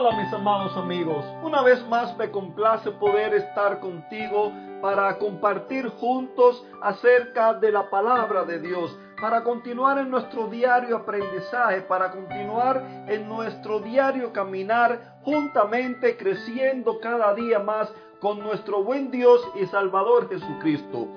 Hola 0.00 0.12
mis 0.12 0.32
amados 0.32 0.76
amigos, 0.76 1.24
una 1.42 1.60
vez 1.62 1.84
más 1.88 2.16
me 2.16 2.30
complace 2.30 2.88
poder 2.92 3.34
estar 3.34 3.80
contigo 3.80 4.52
para 4.80 5.18
compartir 5.18 5.88
juntos 5.88 6.64
acerca 6.80 7.54
de 7.54 7.72
la 7.72 7.90
palabra 7.90 8.44
de 8.44 8.60
Dios, 8.60 8.96
para 9.20 9.42
continuar 9.42 9.98
en 9.98 10.08
nuestro 10.08 10.46
diario 10.46 10.98
aprendizaje, 10.98 11.80
para 11.80 12.12
continuar 12.12 12.80
en 13.08 13.28
nuestro 13.28 13.80
diario 13.80 14.32
caminar 14.32 15.16
juntamente 15.24 16.16
creciendo 16.16 17.00
cada 17.00 17.34
día 17.34 17.58
más 17.58 17.92
con 18.20 18.38
nuestro 18.38 18.84
buen 18.84 19.10
Dios 19.10 19.40
y 19.56 19.66
Salvador 19.66 20.28
Jesucristo. 20.28 21.08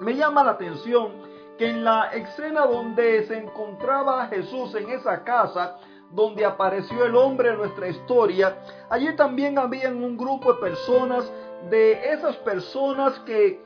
Me 0.00 0.16
llama 0.16 0.42
la 0.42 0.50
atención 0.50 1.12
que 1.56 1.70
en 1.70 1.84
la 1.84 2.08
escena 2.08 2.66
donde 2.66 3.28
se 3.28 3.38
encontraba 3.38 4.26
Jesús 4.26 4.74
en 4.74 4.90
esa 4.90 5.22
casa, 5.22 5.76
donde 6.12 6.44
apareció 6.44 7.04
el 7.04 7.14
hombre 7.14 7.50
en 7.50 7.58
nuestra 7.58 7.88
historia, 7.88 8.58
allí 8.88 9.14
también 9.16 9.58
había 9.58 9.88
un 9.88 10.16
grupo 10.16 10.54
de 10.54 10.60
personas, 10.60 11.30
de 11.70 12.12
esas 12.12 12.36
personas 12.36 13.18
que 13.20 13.60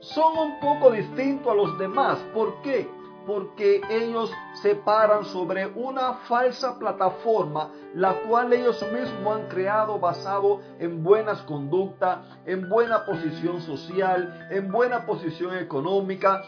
son 0.00 0.36
un 0.36 0.60
poco 0.60 0.90
distintos 0.90 1.52
a 1.52 1.54
los 1.54 1.78
demás. 1.78 2.18
¿Por 2.34 2.60
qué? 2.62 2.88
Porque 3.26 3.80
ellos 3.88 4.32
se 4.62 4.74
paran 4.74 5.24
sobre 5.24 5.66
una 5.66 6.14
falsa 6.28 6.78
plataforma, 6.78 7.70
la 7.94 8.14
cual 8.22 8.52
ellos 8.52 8.84
mismos 8.92 9.36
han 9.36 9.48
creado 9.48 9.98
basado 10.00 10.60
en 10.80 11.04
buenas 11.04 11.40
conductas, 11.42 12.18
en 12.46 12.68
buena 12.68 13.04
posición 13.06 13.60
social, 13.60 14.48
en 14.50 14.72
buena 14.72 15.06
posición 15.06 15.56
económica, 15.56 16.42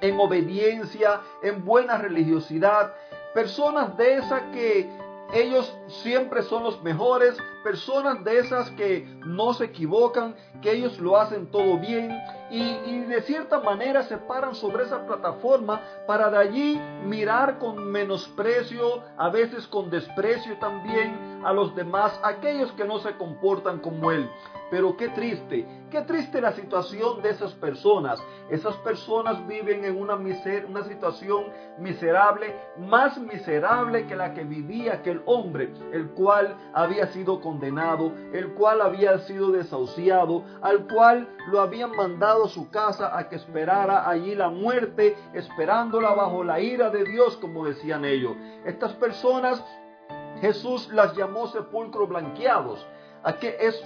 en 0.00 0.20
obediencia, 0.20 1.20
en 1.42 1.64
buena 1.64 1.98
religiosidad, 1.98 2.92
personas 3.36 3.94
de 3.98 4.14
esas 4.14 4.40
que 4.44 4.90
ellos 5.34 5.70
siempre 5.88 6.40
son 6.40 6.62
los 6.62 6.82
mejores, 6.82 7.36
personas 7.62 8.24
de 8.24 8.38
esas 8.38 8.70
que 8.70 9.06
no 9.26 9.52
se 9.52 9.66
equivocan, 9.66 10.34
que 10.62 10.72
ellos 10.72 10.98
lo 10.98 11.18
hacen 11.18 11.50
todo 11.50 11.78
bien 11.78 12.18
y, 12.50 13.00
de 13.00 13.20
cierta 13.22 13.60
manera 13.60 14.04
se 14.04 14.16
paran 14.16 14.54
sobre 14.54 14.84
esa 14.84 15.04
plataforma 15.04 15.82
para 16.06 16.30
de 16.30 16.38
allí 16.38 16.80
mirar 17.04 17.58
con 17.58 17.90
menosprecio, 17.90 19.02
a 19.18 19.28
veces 19.28 19.66
con 19.66 19.90
desprecio 19.90 20.56
también 20.58 21.35
a 21.46 21.52
los 21.52 21.76
demás, 21.76 22.18
aquellos 22.24 22.72
que 22.72 22.84
no 22.84 22.98
se 22.98 23.16
comportan 23.16 23.78
como 23.78 24.10
él. 24.10 24.28
Pero 24.68 24.96
qué 24.96 25.08
triste, 25.10 25.64
qué 25.92 26.00
triste 26.00 26.40
la 26.40 26.52
situación 26.52 27.22
de 27.22 27.30
esas 27.30 27.52
personas. 27.52 28.20
Esas 28.50 28.74
personas 28.78 29.46
viven 29.46 29.84
en 29.84 29.96
una, 29.96 30.16
miser 30.16 30.66
una 30.66 30.82
situación 30.82 31.44
miserable, 31.78 32.52
más 32.76 33.16
miserable 33.18 34.08
que 34.08 34.16
la 34.16 34.34
que 34.34 34.42
vivía 34.42 34.94
aquel 34.94 35.22
hombre, 35.24 35.72
el 35.92 36.08
cual 36.10 36.56
había 36.74 37.06
sido 37.12 37.40
condenado, 37.40 38.12
el 38.32 38.54
cual 38.54 38.82
había 38.82 39.16
sido 39.20 39.52
desahuciado, 39.52 40.42
al 40.62 40.88
cual 40.88 41.28
lo 41.52 41.60
habían 41.60 41.92
mandado 41.92 42.46
a 42.46 42.48
su 42.48 42.70
casa 42.70 43.16
a 43.16 43.28
que 43.28 43.36
esperara 43.36 44.08
allí 44.10 44.34
la 44.34 44.48
muerte, 44.48 45.16
esperándola 45.32 46.12
bajo 46.12 46.42
la 46.42 46.58
ira 46.58 46.90
de 46.90 47.04
Dios, 47.04 47.36
como 47.36 47.64
decían 47.64 48.04
ellos. 48.04 48.34
Estas 48.64 48.94
personas 48.94 49.64
Jesús 50.40 50.88
las 50.92 51.16
llamó 51.16 51.46
sepulcros 51.48 52.08
blanqueados. 52.08 52.86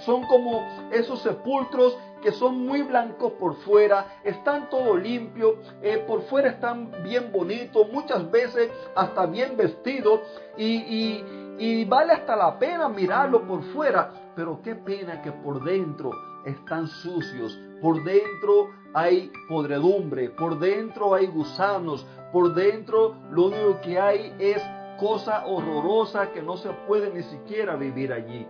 Son 0.05 0.23
como 0.27 0.63
esos 0.91 1.21
sepulcros 1.21 1.97
que 2.21 2.31
son 2.31 2.65
muy 2.65 2.83
blancos 2.83 3.33
por 3.33 3.55
fuera, 3.55 4.19
están 4.23 4.69
todo 4.69 4.95
limpio, 4.95 5.55
eh, 5.81 6.03
por 6.07 6.21
fuera 6.23 6.49
están 6.49 6.91
bien 7.03 7.31
bonitos, 7.31 7.91
muchas 7.91 8.29
veces 8.29 8.69
hasta 8.95 9.25
bien 9.25 9.57
vestidos 9.57 10.19
y, 10.55 11.23
y 11.57 11.85
vale 11.85 12.13
hasta 12.13 12.35
la 12.35 12.59
pena 12.59 12.87
mirarlo 12.89 13.41
por 13.47 13.63
fuera, 13.73 14.31
pero 14.35 14.61
qué 14.61 14.75
pena 14.75 15.21
que 15.23 15.31
por 15.31 15.63
dentro 15.63 16.11
están 16.45 16.87
sucios, 16.87 17.59
por 17.81 18.03
dentro 18.03 18.69
hay 18.93 19.31
podredumbre, 19.49 20.29
por 20.29 20.59
dentro 20.59 21.15
hay 21.15 21.25
gusanos, 21.25 22.05
por 22.31 22.53
dentro 22.53 23.15
lo 23.31 23.47
único 23.47 23.81
que 23.81 23.99
hay 23.99 24.35
es 24.37 24.61
cosa 25.01 25.47
horrorosa 25.47 26.31
que 26.31 26.43
no 26.43 26.57
se 26.57 26.69
puede 26.87 27.11
ni 27.11 27.23
siquiera 27.23 27.75
vivir 27.75 28.13
allí. 28.13 28.47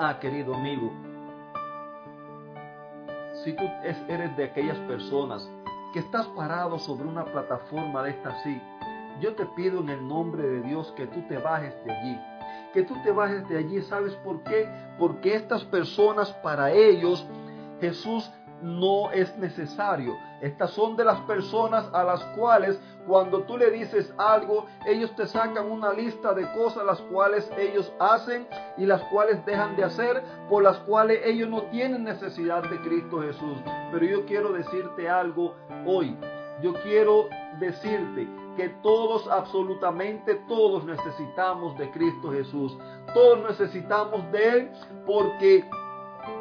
Ah, 0.00 0.18
querido 0.18 0.52
amigo, 0.52 0.90
si 3.44 3.52
tú 3.52 3.62
eres 4.08 4.36
de 4.36 4.44
aquellas 4.44 4.78
personas 4.80 5.48
que 5.92 6.00
estás 6.00 6.26
parado 6.28 6.76
sobre 6.80 7.06
una 7.06 7.24
plataforma 7.24 8.02
de 8.02 8.10
esta 8.10 8.30
así, 8.30 8.60
yo 9.20 9.36
te 9.36 9.46
pido 9.54 9.78
en 9.78 9.90
el 9.90 10.08
nombre 10.08 10.42
de 10.42 10.60
Dios 10.62 10.92
que 10.96 11.06
tú 11.06 11.22
te 11.28 11.38
bajes 11.38 11.72
de 11.84 11.92
allí. 11.92 12.20
Que 12.74 12.82
tú 12.82 13.00
te 13.04 13.12
bajes 13.12 13.48
de 13.48 13.58
allí, 13.58 13.80
¿sabes 13.82 14.14
por 14.24 14.42
qué? 14.42 14.68
Porque 14.98 15.36
estas 15.36 15.62
personas, 15.66 16.32
para 16.42 16.72
ellos, 16.72 17.24
Jesús 17.80 18.28
no 18.62 19.10
es 19.10 19.36
necesario. 19.38 20.16
Estas 20.40 20.70
son 20.70 20.96
de 20.96 21.04
las 21.04 21.20
personas 21.22 21.88
a 21.92 22.04
las 22.04 22.22
cuales 22.36 22.80
cuando 23.06 23.42
tú 23.42 23.56
le 23.58 23.70
dices 23.70 24.12
algo, 24.18 24.66
ellos 24.86 25.14
te 25.16 25.26
sacan 25.26 25.70
una 25.70 25.92
lista 25.92 26.32
de 26.32 26.50
cosas 26.52 26.84
las 26.84 27.00
cuales 27.02 27.50
ellos 27.58 27.92
hacen 27.98 28.46
y 28.76 28.86
las 28.86 29.02
cuales 29.04 29.44
dejan 29.44 29.76
de 29.76 29.84
hacer, 29.84 30.22
por 30.48 30.62
las 30.62 30.78
cuales 30.78 31.20
ellos 31.24 31.48
no 31.48 31.62
tienen 31.64 32.04
necesidad 32.04 32.62
de 32.62 32.80
Cristo 32.80 33.22
Jesús. 33.22 33.58
Pero 33.92 34.06
yo 34.06 34.24
quiero 34.26 34.52
decirte 34.52 35.08
algo 35.08 35.54
hoy. 35.86 36.16
Yo 36.62 36.74
quiero 36.82 37.28
decirte 37.58 38.28
que 38.56 38.68
todos, 38.82 39.26
absolutamente 39.28 40.34
todos 40.46 40.84
necesitamos 40.84 41.76
de 41.78 41.90
Cristo 41.90 42.32
Jesús. 42.32 42.76
Todos 43.14 43.40
necesitamos 43.48 44.30
de 44.30 44.48
Él 44.48 44.70
porque 45.06 45.64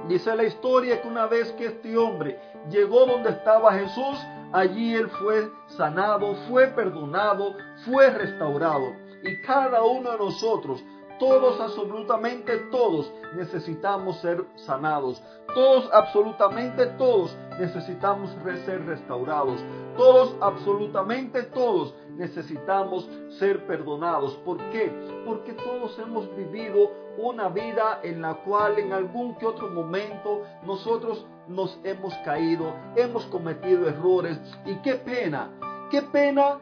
Dice 0.07 0.35
la 0.35 0.43
historia 0.43 1.01
que 1.01 1.07
una 1.07 1.27
vez 1.27 1.51
que 1.53 1.67
este 1.67 1.97
hombre 1.97 2.39
llegó 2.69 3.05
donde 3.05 3.29
estaba 3.29 3.73
Jesús, 3.73 4.17
allí 4.51 4.95
él 4.95 5.09
fue 5.09 5.49
sanado, 5.67 6.35
fue 6.47 6.67
perdonado, 6.67 7.55
fue 7.85 8.09
restaurado. 8.09 8.93
Y 9.23 9.41
cada 9.41 9.83
uno 9.83 10.11
de 10.11 10.17
nosotros, 10.17 10.83
todos, 11.19 11.59
absolutamente 11.59 12.57
todos, 12.71 13.11
necesitamos 13.35 14.19
ser 14.21 14.43
sanados. 14.55 15.21
Todos, 15.53 15.89
absolutamente 15.91 16.85
todos, 16.97 17.35
necesitamos 17.59 18.31
ser 18.65 18.85
restaurados. 18.85 19.59
Todos, 19.97 20.35
absolutamente 20.41 21.43
todos, 21.43 21.93
necesitamos 22.15 23.09
ser 23.37 23.65
perdonados. 23.67 24.35
¿Por 24.45 24.57
qué? 24.71 24.91
Porque 25.25 25.53
todos 25.53 25.97
hemos 25.99 26.33
vivido 26.35 26.91
una 27.17 27.49
vida 27.49 27.99
en 28.03 28.21
la 28.21 28.35
cual 28.35 28.79
en 28.79 28.93
algún 28.93 29.35
que 29.35 29.45
otro 29.45 29.69
momento 29.69 30.43
nosotros 30.63 31.25
nos 31.47 31.77
hemos 31.83 32.13
caído, 32.25 32.73
hemos 32.95 33.25
cometido 33.25 33.87
errores. 33.87 34.39
Y 34.65 34.75
qué 34.77 34.95
pena, 34.95 35.49
qué 35.91 36.01
pena 36.01 36.59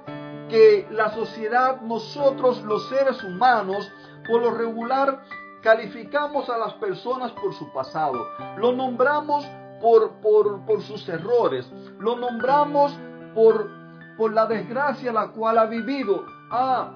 que 0.49 0.87
la 0.91 1.13
sociedad, 1.13 1.81
nosotros 1.81 2.63
los 2.63 2.87
seres 2.89 3.21
humanos, 3.23 3.91
por 4.27 4.41
lo 4.41 4.51
regular, 4.51 5.23
calificamos 5.61 6.49
a 6.49 6.57
las 6.57 6.73
personas 6.75 7.31
por 7.33 7.53
su 7.53 7.71
pasado. 7.71 8.19
Lo 8.57 8.71
nombramos 8.73 9.45
por, 9.81 10.11
por, 10.21 10.65
por 10.65 10.81
sus 10.81 11.07
errores. 11.09 11.69
Lo 11.99 12.15
nombramos 12.15 12.97
por, 13.33 13.69
por 14.17 14.33
la 14.33 14.45
desgracia 14.45 15.11
la 15.11 15.29
cual 15.29 15.57
ha 15.57 15.65
vivido. 15.65 16.25
Ah, 16.51 16.93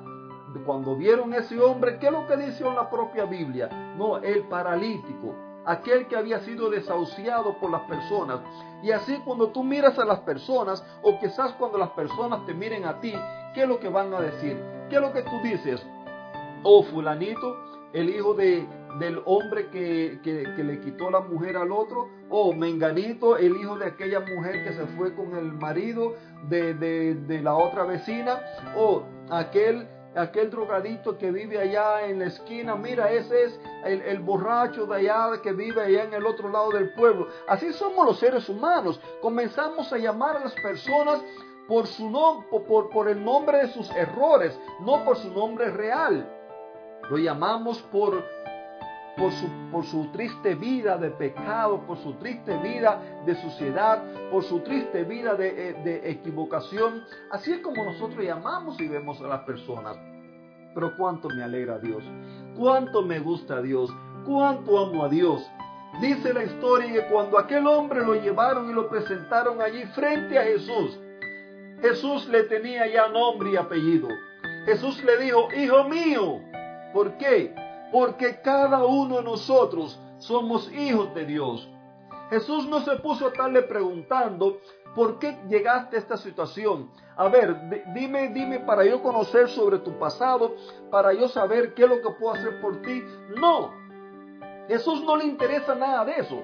cuando 0.66 0.96
vieron 0.96 1.34
ese 1.34 1.60
hombre, 1.60 1.98
¿qué 2.00 2.08
es 2.08 2.12
lo 2.12 2.28
que 2.28 2.38
dice 2.38 2.64
la 2.64 2.90
propia 2.90 3.26
Biblia? 3.26 3.70
No, 3.98 4.18
el 4.18 4.44
paralítico, 4.44 5.36
aquel 5.66 6.08
que 6.08 6.18
había 6.18 6.40
sido 6.42 6.70
desahuciado 6.70 7.58
por 7.60 7.72
las 7.72 7.82
personas. 7.84 8.40
Y 8.84 8.92
así 8.92 9.18
cuando 9.24 9.50
tú 9.50 9.64
miras 9.64 9.98
a 9.98 10.06
las 10.06 10.20
personas, 10.20 10.84
o 11.04 11.20
quizás 11.20 11.54
cuando 11.54 11.78
las 11.78 11.92
personas 11.92 12.46
te 12.46 12.54
miren 12.54 12.86
a 12.86 13.00
ti, 13.00 13.14
¿qué 13.54 13.64
es 13.64 13.68
lo 13.68 13.80
que 13.80 13.90
van 13.90 14.14
a 14.14 14.20
decir? 14.20 14.62
¿Qué 14.90 14.96
es 14.96 15.02
lo 15.02 15.14
que 15.14 15.22
tú 15.22 15.40
dices? 15.44 15.86
Oh, 16.64 16.84
fulanito, 16.84 17.58
el 17.94 18.10
hijo 18.10 18.34
de, 18.34 18.68
del 19.00 19.22
hombre 19.26 19.70
que, 19.70 20.20
que, 20.24 20.64
le 20.64 20.80
quitó 20.80 21.10
la 21.10 21.22
mujer 21.22 21.58
al 21.58 21.72
otro, 21.72 22.10
o 22.30 22.54
Menganito, 22.54 23.38
el 23.38 23.56
hijo 23.58 23.78
de 23.78 23.86
aquella 23.88 24.20
mujer 24.20 24.64
que 24.64 24.74
se 24.74 24.86
fue 24.98 25.14
con 25.16 25.36
el 25.36 25.52
marido 25.54 26.16
de, 26.50 26.74
de, 26.74 27.16
de 27.16 27.42
la 27.42 27.56
otra 27.56 27.86
vecina, 27.86 28.40
o 28.76 29.04
aquel 29.30 29.88
aquel 30.16 30.50
drogadito 30.50 31.18
que 31.18 31.32
vive 31.32 31.60
allá 31.60 32.06
en 32.06 32.20
la 32.20 32.26
esquina, 32.26 32.76
mira, 32.76 33.12
ese 33.12 33.44
es 33.44 33.60
el, 33.86 34.20
borracho 34.20 34.86
de 34.86 34.98
allá 34.98 35.42
que 35.42 35.54
vive 35.54 35.82
allá 35.82 36.04
en 36.04 36.14
el 36.14 36.26
otro 36.26 36.50
lado 36.50 36.72
del 36.72 36.94
pueblo. 36.94 37.28
Así 37.48 37.72
somos 37.74 38.06
los 38.06 38.20
seres 38.20 38.48
humanos. 38.50 39.00
Comenzamos 39.22 39.92
a 39.94 39.98
llamar 39.98 40.38
a 40.38 40.42
las 40.42 40.54
personas 40.56 41.22
por, 41.68 41.88
su 41.88 42.10
nombre, 42.10 42.48
por, 42.50 42.90
por 42.90 43.08
el 43.08 43.24
nombre 43.24 43.60
de 43.60 43.68
sus 43.70 43.90
errores, 43.92 44.60
no 44.82 45.04
por 45.06 45.18
su 45.18 45.30
nombre 45.32 45.70
real. 45.72 46.30
Lo 47.10 47.18
llamamos 47.18 47.82
por 47.92 48.24
por 49.18 49.32
su, 49.34 49.48
por 49.72 49.86
su 49.86 50.12
triste 50.12 50.56
vida 50.56 50.98
de 50.98 51.12
pecado, 51.12 51.82
por 51.86 51.98
su 51.98 52.14
triste 52.14 52.58
vida 52.58 53.00
de 53.26 53.36
suciedad, 53.36 54.02
por 54.32 54.44
su 54.44 54.60
triste 54.62 55.04
vida 55.04 55.36
de, 55.36 55.70
eh, 55.70 55.74
de 55.84 56.10
equivocación. 56.10 57.04
Así 57.30 57.52
es 57.52 57.60
como 57.60 57.84
nosotros 57.84 58.24
llamamos 58.24 58.80
y 58.80 58.88
vemos 58.88 59.20
a 59.22 59.28
las 59.28 59.42
personas. 59.42 59.98
Pero 60.74 60.96
cuánto 60.98 61.28
me 61.30 61.44
alegra 61.44 61.78
Dios. 61.80 62.04
cuánto 62.58 63.02
me 63.02 63.20
gusta 63.20 63.62
Dios, 63.62 63.90
cuánto 64.26 64.80
amo 64.80 65.06
a 65.06 65.10
Dios. 65.10 65.46
Dice 66.02 66.34
la 66.34 66.44
historia 66.44 66.92
que 66.94 67.12
cuando 67.12 67.38
aquel 67.38 67.68
hombre 67.68 68.06
lo 68.06 68.16
llevaron 68.16 68.70
y 68.70 68.74
lo 68.74 68.90
presentaron 68.90 69.62
allí 69.62 69.84
frente 69.94 70.38
a 70.38 70.44
Jesús, 70.44 71.00
Jesús 71.82 72.28
le 72.30 72.44
tenía 72.44 72.88
ya 72.88 73.08
nombre 73.10 73.52
y 73.52 73.56
apellido. 73.58 74.08
Jesús 74.66 75.04
le 75.04 75.18
dijo, 75.18 75.48
hijo 75.54 75.84
mío, 75.86 76.42
¿por 76.94 77.18
qué? 77.18 77.54
Porque 77.92 78.42
cada 78.42 78.86
uno 78.86 79.18
de 79.18 79.24
nosotros 79.24 80.00
somos 80.18 80.72
hijos 80.72 81.14
de 81.14 81.26
Dios. 81.26 81.70
Jesús 82.30 82.68
no 82.68 82.80
se 82.82 82.96
puso 82.98 83.26
a 83.26 83.30
estarle 83.30 83.64
preguntando, 83.64 84.60
¿por 84.96 85.20
qué 85.20 85.38
llegaste 85.50 85.98
a 85.98 86.00
esta 86.00 86.18
situación? 86.18 86.90
A 87.18 87.28
ver, 87.28 87.86
dime, 87.94 88.30
dime 88.30 88.60
para 88.60 88.86
yo 88.86 89.02
conocer 89.04 89.50
sobre 89.50 89.80
tu 89.80 90.00
pasado, 90.00 90.56
para 90.90 91.14
yo 91.14 91.28
saber 91.28 91.74
qué 91.74 91.84
es 91.84 91.90
lo 91.90 92.02
que 92.02 92.10
puedo 92.20 92.34
hacer 92.34 92.62
por 92.62 92.82
ti. 92.82 93.04
No, 93.36 93.72
Jesús 94.68 95.04
no 95.04 95.18
le 95.18 95.26
interesa 95.26 95.76
nada 95.76 96.06
de 96.06 96.14
eso. 96.14 96.44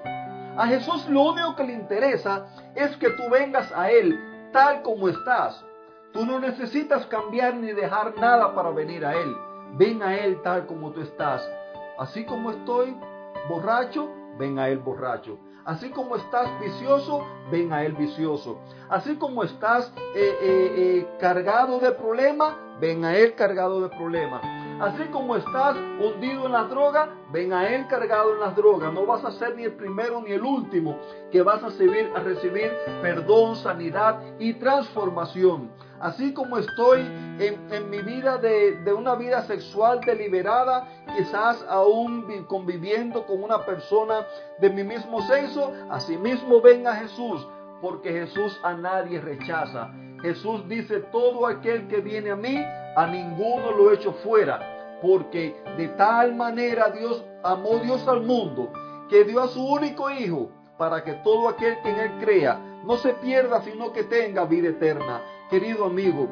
A 0.57 0.67
Jesús 0.67 1.07
lo 1.07 1.21
único 1.21 1.55
que 1.55 1.63
le 1.63 1.73
interesa 1.73 2.47
es 2.75 2.97
que 2.97 3.11
tú 3.11 3.29
vengas 3.29 3.71
a 3.71 3.89
Él 3.89 4.19
tal 4.51 4.81
como 4.81 5.07
estás. 5.07 5.63
Tú 6.11 6.25
no 6.25 6.39
necesitas 6.39 7.05
cambiar 7.05 7.55
ni 7.55 7.71
dejar 7.71 8.17
nada 8.17 8.53
para 8.55 8.71
venir 8.71 9.05
a 9.05 9.13
Él. 9.13 9.35
Ven 9.75 10.01
a 10.01 10.17
Él 10.17 10.41
tal 10.41 10.65
como 10.65 10.91
tú 10.91 11.01
estás. 11.01 11.47
Así 11.97 12.25
como 12.25 12.51
estoy 12.51 12.95
borracho, 13.49 14.09
ven 14.37 14.59
a 14.59 14.69
Él 14.69 14.79
borracho. 14.79 15.37
Así 15.65 15.89
como 15.89 16.15
estás 16.15 16.47
vicioso, 16.61 17.25
ven 17.51 17.73
a 17.73 17.83
Él 17.83 17.91
vicioso. 17.91 18.57
Así 18.87 19.17
como 19.17 19.43
estás 19.43 19.91
eh, 20.15 20.37
eh, 20.41 20.73
eh, 20.77 21.07
cargado 21.19 21.79
de 21.79 21.91
problemas, 21.91 22.53
ven 22.79 23.03
a 23.03 23.17
Él 23.17 23.35
cargado 23.35 23.81
de 23.81 23.89
problemas. 23.89 24.41
Así 24.79 25.03
como 25.11 25.35
estás 25.35 25.75
hundido 25.75 26.45
en 26.45 26.53
la 26.53 26.63
droga, 26.65 27.09
ven 27.33 27.51
a 27.51 27.67
Él 27.67 27.85
cargado 27.87 28.33
en 28.33 28.39
las 28.39 28.55
drogas. 28.55 28.93
No 28.93 29.05
vas 29.05 29.25
a 29.25 29.31
ser 29.31 29.55
ni 29.55 29.63
el 29.63 29.73
primero 29.73 30.21
ni 30.21 30.31
el 30.31 30.43
último 30.43 30.99
que 31.31 31.41
vas 31.41 31.61
a 31.63 31.67
recibir, 31.67 32.11
a 32.15 32.19
recibir 32.19 32.71
perdón, 33.01 33.57
sanidad 33.57 34.21
y 34.39 34.53
transformación. 34.53 35.71
Así 35.99 36.33
como 36.33 36.57
estoy 36.57 37.01
en, 37.39 37.89
mi 37.89 37.99
vida 37.99 38.37
de, 38.37 38.77
de, 38.83 38.93
una 38.93 39.15
vida 39.15 39.41
sexual 39.43 40.01
deliberada, 40.01 40.87
quizás 41.15 41.65
aún 41.69 42.45
conviviendo 42.47 43.25
con 43.25 43.43
una 43.43 43.65
persona 43.65 44.25
de 44.59 44.69
mi 44.69 44.83
mismo 44.83 45.21
sexo, 45.23 45.73
asimismo 45.89 46.61
ven 46.61 46.85
a 46.85 46.95
Jesús, 46.95 47.47
porque 47.81 48.11
Jesús 48.11 48.59
a 48.63 48.73
nadie 48.73 49.19
rechaza. 49.19 49.91
Jesús 50.21 50.67
dice, 50.67 50.99
todo 51.11 51.45
aquel 51.45 51.87
que 51.87 52.01
viene 52.01 52.31
a 52.31 52.35
mí, 52.35 52.57
a 52.95 53.07
ninguno 53.07 53.71
lo 53.71 53.91
echo 53.91 54.13
fuera, 54.23 54.97
porque 55.01 55.55
de 55.77 55.87
tal 55.89 56.35
manera 56.35 56.89
Dios 56.89 57.23
amó 57.43 57.77
Dios 57.79 58.07
al 58.07 58.21
mundo, 58.21 58.71
que 59.09 59.23
dio 59.23 59.41
a 59.41 59.47
su 59.47 59.63
único 59.63 60.09
Hijo, 60.09 60.49
para 60.77 61.03
que 61.03 61.13
todo 61.23 61.49
aquel 61.49 61.81
que 61.81 61.89
en 61.89 61.99
Él 61.99 62.11
crea 62.19 62.66
no 62.83 62.97
se 62.97 63.13
pierda, 63.13 63.61
sino 63.61 63.91
que 63.91 64.03
tenga 64.03 64.45
vida 64.45 64.69
eterna. 64.69 65.21
Querido 65.49 65.85
amigo, 65.85 66.27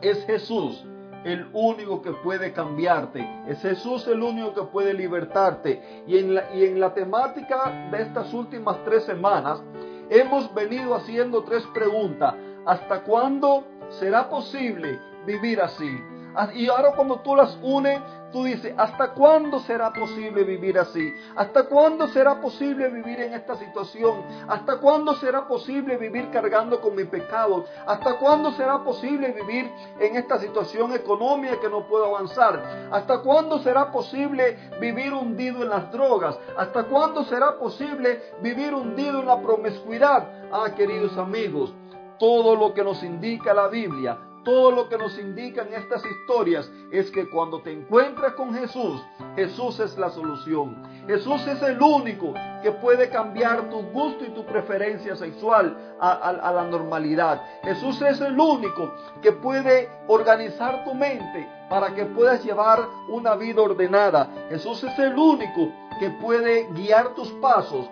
es 0.00 0.24
Jesús 0.26 0.84
el 1.24 1.48
único 1.52 2.02
que 2.02 2.12
puede 2.12 2.52
cambiarte. 2.52 3.26
Es 3.48 3.60
Jesús 3.62 4.06
el 4.06 4.22
único 4.22 4.54
que 4.54 4.62
puede 4.62 4.92
libertarte. 4.92 6.02
Y 6.06 6.18
en 6.18 6.34
la, 6.34 6.54
y 6.54 6.64
en 6.64 6.78
la 6.78 6.92
temática 6.92 7.88
de 7.90 8.02
estas 8.02 8.32
últimas 8.34 8.84
tres 8.84 9.04
semanas, 9.04 9.62
hemos 10.10 10.52
venido 10.54 10.94
haciendo 10.94 11.42
tres 11.42 11.64
preguntas. 11.72 12.34
¿Hasta 12.66 13.02
cuándo 13.02 13.64
será 13.88 14.28
posible 14.28 14.98
vivir 15.26 15.60
así? 15.60 15.90
Ah, 16.34 16.50
y 16.54 16.68
ahora 16.68 16.92
cuando 16.94 17.20
tú 17.20 17.34
las 17.34 17.58
unes, 17.62 18.00
tú 18.34 18.42
dices, 18.42 18.74
¿hasta 18.76 19.12
cuándo 19.12 19.60
será 19.60 19.92
posible 19.92 20.42
vivir 20.42 20.76
así? 20.76 21.14
¿Hasta 21.36 21.68
cuándo 21.68 22.08
será 22.08 22.40
posible 22.40 22.88
vivir 22.88 23.20
en 23.20 23.32
esta 23.32 23.54
situación? 23.54 24.24
¿Hasta 24.48 24.78
cuándo 24.78 25.14
será 25.14 25.46
posible 25.46 25.96
vivir 25.96 26.30
cargando 26.32 26.80
con 26.80 26.96
mi 26.96 27.04
pecado? 27.04 27.64
¿Hasta 27.86 28.18
cuándo 28.18 28.50
será 28.50 28.82
posible 28.82 29.30
vivir 29.30 29.70
en 30.00 30.16
esta 30.16 30.40
situación 30.40 30.92
económica 30.92 31.60
que 31.60 31.68
no 31.68 31.86
puedo 31.86 32.06
avanzar? 32.06 32.88
¿Hasta 32.90 33.20
cuándo 33.20 33.60
será 33.60 33.92
posible 33.92 34.58
vivir 34.80 35.14
hundido 35.14 35.62
en 35.62 35.68
las 35.68 35.92
drogas? 35.92 36.36
¿Hasta 36.56 36.82
cuándo 36.86 37.22
será 37.26 37.56
posible 37.56 38.20
vivir 38.42 38.74
hundido 38.74 39.20
en 39.20 39.26
la 39.26 39.40
promiscuidad? 39.40 40.28
Ah, 40.50 40.74
queridos 40.76 41.16
amigos, 41.16 41.72
todo 42.18 42.56
lo 42.56 42.74
que 42.74 42.82
nos 42.82 43.00
indica 43.04 43.54
la 43.54 43.68
Biblia 43.68 44.18
todo 44.44 44.70
lo 44.70 44.88
que 44.88 44.98
nos 44.98 45.18
indican 45.18 45.72
estas 45.72 46.04
historias 46.04 46.70
es 46.90 47.10
que 47.10 47.28
cuando 47.28 47.62
te 47.62 47.72
encuentras 47.72 48.34
con 48.34 48.54
Jesús, 48.54 49.02
Jesús 49.34 49.80
es 49.80 49.96
la 49.98 50.10
solución. 50.10 50.82
Jesús 51.06 51.46
es 51.46 51.60
el 51.62 51.80
único 51.82 52.34
que 52.62 52.70
puede 52.72 53.10
cambiar 53.10 53.68
tu 53.70 53.82
gusto 53.90 54.24
y 54.24 54.30
tu 54.30 54.44
preferencia 54.46 55.16
sexual 55.16 55.96
a, 56.00 56.52
la 56.52 56.64
normalidad. 56.64 57.42
Jesús 57.62 58.00
es 58.02 58.20
el 58.20 58.38
único 58.38 58.92
que 59.20 59.32
puede 59.32 59.88
organizar 60.06 60.84
tu 60.84 60.94
mente 60.94 61.48
para 61.68 61.94
que 61.94 62.04
puedas 62.06 62.44
llevar 62.44 62.86
una 63.08 63.34
vida 63.34 63.62
ordenada. 63.62 64.28
Jesús 64.48 64.84
es 64.84 64.98
el 64.98 65.18
único 65.18 65.72
que 65.98 66.10
puede 66.10 66.68
guiar 66.72 67.14
tus 67.14 67.30
pasos 67.32 67.88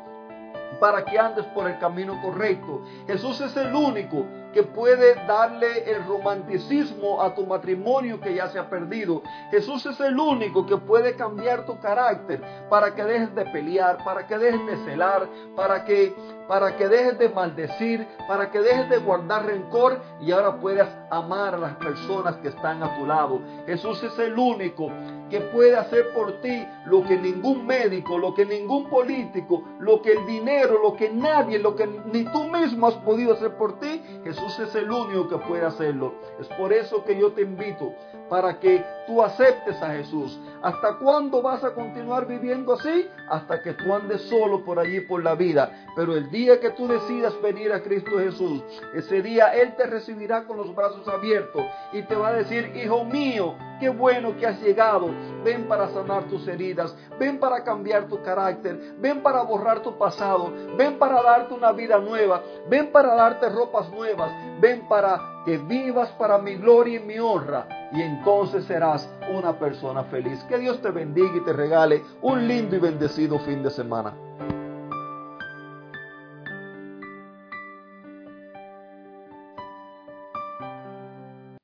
para 0.81 1.05
que 1.05 1.19
andes 1.19 1.45
por 1.47 1.69
el 1.69 1.79
camino 1.79 2.21
correcto. 2.23 2.83
Jesús 3.07 3.41
es 3.41 3.57
el 3.57 3.75
único 3.75 4.25
que 4.53 4.63
puede 4.63 5.15
darle 5.27 5.91
el 5.91 6.05
romanticismo 6.05 7.23
a 7.23 7.35
tu 7.35 7.47
matrimonio 7.47 8.21
que 8.21 8.35
ya 8.35 8.49
se 8.49 8.59
ha 8.59 8.69
perdido. 8.69 9.23
Jesús 9.51 9.85
es 9.87 9.99
el 10.01 10.19
único 10.19 10.67
que 10.67 10.77
puede 10.77 11.17
cambiar 11.17 11.67
tu 11.67 11.79
carácter 11.81 12.41
para 12.69 12.95
que 12.95 13.05
dejes 13.05 13.35
de 13.35 13.45
pelear, 13.47 14.05
para 14.05 14.27
que 14.27 14.39
dejes 14.39 14.65
de 14.67 14.77
celar, 14.85 15.29
para 15.57 15.85
que 15.85 16.15
para 16.49 16.77
que 16.77 16.87
dejes 16.87 17.19
de 17.19 17.29
maldecir, 17.31 18.07
para 18.29 18.51
que 18.51 18.61
dejes 18.61 18.89
de 18.91 18.99
guardar 18.99 19.47
rencor 19.47 20.01
y 20.21 20.33
ahora 20.33 20.61
puedas 20.61 20.89
amar 21.11 21.55
a 21.55 21.59
las 21.59 21.77
personas 21.77 22.37
que 22.37 22.49
están 22.49 22.83
a 22.83 22.95
tu 22.99 23.07
lado. 23.07 23.41
Jesús 23.67 24.03
es 24.03 24.19
el 24.19 24.39
único 24.39 24.91
que 25.32 25.40
puede 25.40 25.75
hacer 25.75 26.12
por 26.12 26.43
ti 26.43 26.62
lo 26.84 27.02
que 27.05 27.17
ningún 27.17 27.67
médico, 27.67 28.19
lo 28.19 28.34
que 28.34 28.44
ningún 28.44 28.90
político, 28.90 29.64
lo 29.81 30.02
que 30.02 30.12
el 30.12 30.26
dinero, 30.26 30.79
lo 30.82 30.94
que 30.94 31.08
nadie, 31.08 31.58
lo 31.58 31.75
que 31.75 31.87
ni 31.87 32.25
tú 32.25 32.44
mismo 32.49 32.88
has 32.88 32.96
podido 32.96 33.32
hacer 33.32 33.56
por 33.56 33.81
ti. 33.81 34.02
Jesús 34.25 34.58
es 34.58 34.74
el 34.74 34.91
único 34.91 35.31
que 35.31 35.39
puede 35.39 35.65
hacerlo. 35.65 36.12
Es 36.39 36.48
por 36.48 36.70
eso 36.70 37.03
que 37.05 37.19
yo 37.19 37.32
te 37.32 37.41
invito 37.41 37.94
para 38.32 38.58
que 38.58 38.82
tú 39.06 39.22
aceptes 39.22 39.77
a 39.82 39.91
Jesús. 39.91 40.41
¿Hasta 40.62 40.96
cuándo 40.96 41.43
vas 41.43 41.62
a 41.65 41.74
continuar 41.74 42.27
viviendo 42.27 42.72
así? 42.72 43.06
Hasta 43.29 43.60
que 43.60 43.74
tú 43.74 43.93
andes 43.93 44.22
solo 44.22 44.65
por 44.65 44.79
allí 44.79 45.01
por 45.03 45.22
la 45.22 45.34
vida. 45.34 45.70
Pero 45.94 46.17
el 46.17 46.31
día 46.31 46.58
que 46.58 46.70
tú 46.70 46.89
decidas 46.89 47.39
venir 47.43 47.70
a 47.74 47.82
Cristo 47.82 48.12
Jesús, 48.19 48.65
ese 48.94 49.20
día 49.20 49.48
Él 49.48 49.77
te 49.77 49.86
recibirá 49.86 50.44
con 50.44 50.56
los 50.56 50.74
brazos 50.74 51.06
abiertos 51.08 51.62
y 51.93 52.01
te 52.05 52.15
va 52.15 52.29
a 52.29 52.32
decir, 52.32 52.74
hijo 52.74 53.05
mío, 53.05 53.55
qué 53.79 53.91
bueno 53.91 54.34
que 54.39 54.46
has 54.46 54.62
llegado. 54.62 55.10
Ven 55.44 55.69
para 55.69 55.91
sanar 55.91 56.24
tus 56.29 56.48
heridas, 56.48 56.96
ven 57.19 57.39
para 57.39 57.65
cambiar 57.65 58.08
tu 58.08 58.22
carácter, 58.22 58.94
ven 58.98 59.22
para 59.22 59.43
borrar 59.43 59.82
tu 59.82 59.98
pasado, 59.98 60.51
ven 60.79 60.98
para 60.98 61.22
darte 61.22 61.53
una 61.53 61.72
vida 61.72 61.98
nueva, 61.98 62.43
ven 62.70 62.93
para 62.93 63.15
darte 63.15 63.51
ropas 63.51 63.91
nuevas, 63.91 64.32
ven 64.63 64.87
para 64.89 65.43
que 65.45 65.59
vivas 65.59 66.09
para 66.13 66.39
mi 66.39 66.55
gloria 66.55 67.01
y 67.01 67.05
mi 67.05 67.19
honra, 67.19 67.67
y 67.93 68.01
entonces 68.01 68.65
serás 68.65 69.13
una 69.37 69.59
persona 69.59 70.05
feliz. 70.05 70.43
Que 70.45 70.57
Dios 70.57 70.81
te 70.81 70.93
bendiga 70.93 71.37
y 71.37 71.41
te 71.41 71.53
regale 71.53 72.03
un 72.23 72.47
lindo 72.47 72.77
y 72.77 72.79
bendecido 72.79 73.41
fin 73.41 73.63
de 73.65 73.71
semana. 73.71 74.15